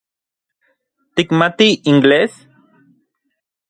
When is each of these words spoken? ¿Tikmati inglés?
¿Tikmati 1.15 1.67
inglés? 1.91 2.31